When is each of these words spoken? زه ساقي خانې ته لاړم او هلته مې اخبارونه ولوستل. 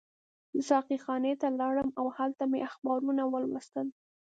زه 0.53 0.59
ساقي 0.69 0.97
خانې 1.05 1.33
ته 1.41 1.47
لاړم 1.59 1.89
او 1.99 2.05
هلته 2.17 2.43
مې 2.51 2.59
اخبارونه 2.69 3.21
ولوستل. 3.27 3.87